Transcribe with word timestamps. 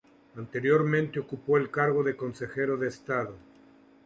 Anteriormente 0.35 1.19
ocupó 1.19 1.57
el 1.59 1.69
cargo 1.69 2.01
de 2.03 2.15
consejero 2.15 2.75
de 2.75 2.87
Estado. 2.87 3.35